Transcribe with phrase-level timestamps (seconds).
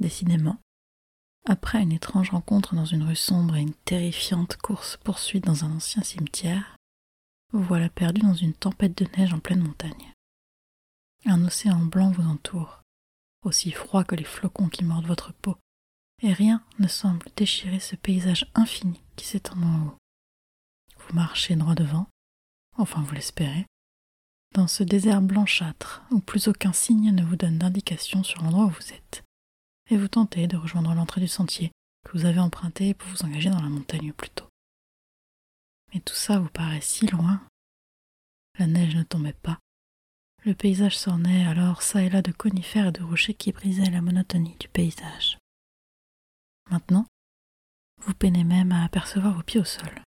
[0.00, 0.58] Décidément,
[1.46, 6.02] après une étrange rencontre dans une rue sombre et une terrifiante course-poursuite dans un ancien
[6.02, 6.76] cimetière,
[7.52, 10.12] vous voilà perdu dans une tempête de neige en pleine montagne.
[11.24, 12.82] Un océan blanc vous entoure,
[13.44, 15.56] aussi froid que les flocons qui mordent votre peau,
[16.22, 19.96] et rien ne semble déchirer ce paysage infini qui s'étend en haut.
[20.98, 22.06] Vous marchez droit devant,
[22.76, 23.66] enfin vous l'espérez,
[24.54, 28.70] dans ce désert blanchâtre où plus aucun signe ne vous donne d'indication sur l'endroit où
[28.70, 29.24] vous êtes,
[29.90, 31.72] et vous tentez de rejoindre l'entrée du sentier
[32.04, 34.48] que vous avez emprunté pour vous engager dans la montagne plus tôt.
[35.92, 37.40] Mais tout ça vous paraît si loin.
[38.58, 39.58] La neige ne tombait pas.
[40.44, 44.00] Le paysage s'ornait alors çà et là de conifères et de rochers qui brisaient la
[44.00, 45.38] monotonie du paysage.
[46.70, 47.06] Maintenant,
[48.02, 50.02] vous peinez même à apercevoir vos pieds au sol.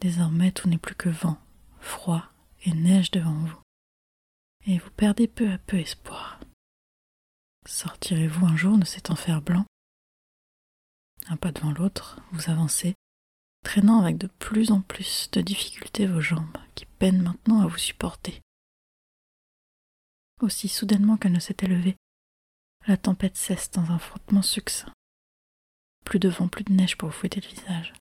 [0.00, 1.38] Désormais, tout n'est plus que vent,
[1.80, 2.24] froid
[2.64, 3.60] et neige devant vous,
[4.66, 6.40] et vous perdez peu à peu espoir.
[7.64, 9.64] Sortirez-vous un jour de cet enfer blanc?
[11.28, 12.94] Un pas devant l'autre, vous avancez,
[13.64, 17.78] traînant avec de plus en plus de difficultés vos jambes, qui peinent maintenant à vous
[17.78, 18.40] supporter.
[20.40, 21.96] Aussi soudainement qu'elle ne s'était levée,
[22.88, 24.92] la tempête cesse dans un frottement succinct.
[26.04, 27.92] Plus de vent, plus de neige pour vous fouetter le visage.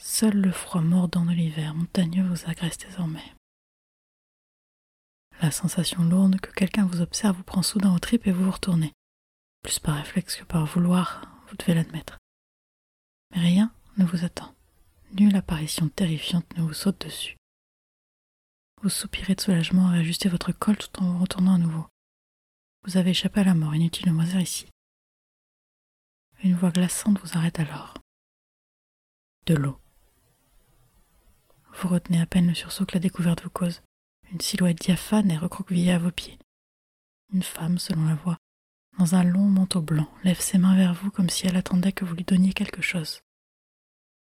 [0.00, 3.34] Seul le froid mordant de l'hiver montagneux vous agresse désormais.
[5.40, 8.50] La sensation lourde que quelqu'un vous observe vous prend soudain aux tripes et vous vous
[8.50, 8.92] retournez.
[9.62, 12.18] Plus par réflexe que par vouloir, vous devez l'admettre.
[13.30, 14.54] Mais rien ne vous attend.
[15.12, 17.36] Nulle apparition terrifiante ne vous saute dessus.
[18.82, 21.86] Vous soupirez de soulagement à réajuster votre col tout en vous retournant à nouveau.
[22.84, 24.66] Vous avez échappé à la mort, inutile de moisir ici.
[26.42, 27.94] Une voix glaçante vous arrête alors.
[29.46, 29.78] De l'eau.
[31.74, 33.82] Vous retenez à peine le sursaut que la découverte vous cause.
[34.32, 36.38] Une silhouette diaphane est recroquevillée à vos pieds.
[37.32, 38.36] Une femme, selon la voix,
[38.96, 42.04] dans un long manteau blanc, lève ses mains vers vous comme si elle attendait que
[42.04, 43.22] vous lui donniez quelque chose.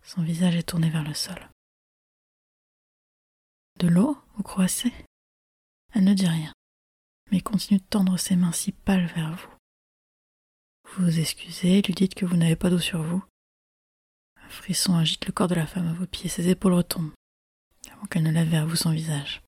[0.03, 1.47] Son visage est tourné vers le sol.
[3.77, 4.91] De l'eau, vous croissez?
[5.93, 6.53] Elle ne dit rien,
[7.31, 9.53] mais continue de tendre ses mains si pâles vers vous.
[10.85, 13.23] Vous vous excusez, lui dites que vous n'avez pas d'eau sur vous.
[14.37, 17.13] Un frisson agite le corps de la femme à vos pieds, ses épaules retombent,
[17.91, 19.42] avant qu'elle ne lève vers vous son visage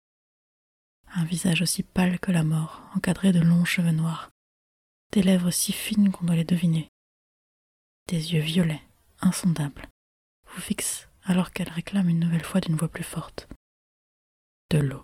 [1.16, 4.32] un visage aussi pâle que la mort, encadré de longs cheveux noirs,
[5.12, 6.90] des lèvres si fines qu'on doit les deviner,
[8.08, 8.84] des yeux violets,
[9.22, 9.88] insondables,
[10.48, 13.48] vous fixent alors qu'elle réclame une nouvelle fois d'une voix plus forte.
[14.70, 15.04] De l'eau.